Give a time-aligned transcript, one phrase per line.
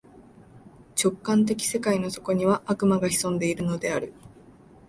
[0.95, 4.13] 直観的世界の底には、悪魔が潜んでいるのである。